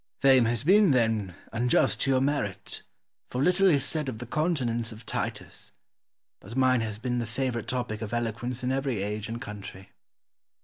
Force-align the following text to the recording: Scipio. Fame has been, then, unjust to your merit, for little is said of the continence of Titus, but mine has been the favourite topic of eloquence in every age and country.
Scipio. 0.19 0.31
Fame 0.35 0.45
has 0.45 0.63
been, 0.63 0.89
then, 0.89 1.35
unjust 1.53 2.01
to 2.01 2.09
your 2.09 2.21
merit, 2.21 2.81
for 3.29 3.39
little 3.39 3.67
is 3.69 3.85
said 3.85 4.09
of 4.09 4.17
the 4.17 4.25
continence 4.25 4.91
of 4.91 5.05
Titus, 5.05 5.73
but 6.39 6.55
mine 6.57 6.81
has 6.81 6.97
been 6.97 7.19
the 7.19 7.27
favourite 7.27 7.67
topic 7.67 8.01
of 8.01 8.11
eloquence 8.11 8.63
in 8.63 8.71
every 8.71 9.03
age 9.03 9.29
and 9.29 9.39
country. 9.39 9.91